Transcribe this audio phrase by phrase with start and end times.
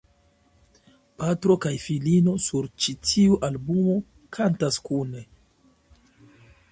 [1.23, 3.99] Patro kaj filino sur ĉi tiu albumo
[4.39, 5.25] kantas kune.